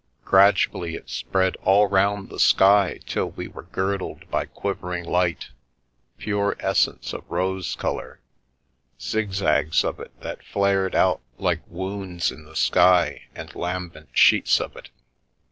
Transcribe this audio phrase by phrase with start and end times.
[0.25, 4.45] Gradually it spread all round the The Milky Way sky till we were girdled by
[4.45, 5.49] quivering light,
[6.17, 8.19] pure essence of rose colour,
[8.99, 14.59] zig zags of it that flared out like wounds in the sky and lambent sheets
[14.59, 14.89] of it.